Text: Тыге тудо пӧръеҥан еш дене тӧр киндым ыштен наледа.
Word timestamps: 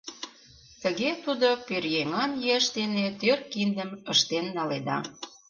Тыге 0.81 1.11
тудо 1.23 1.49
пӧръеҥан 1.67 2.31
еш 2.55 2.65
дене 2.77 3.05
тӧр 3.19 3.39
киндым 3.51 3.91
ыштен 4.11 4.45
наледа. 4.55 4.97